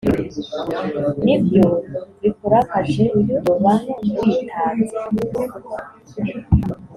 [1.23, 1.65] ni byo
[2.21, 3.73] bikurakaje ndoba
[4.19, 4.95] witanze,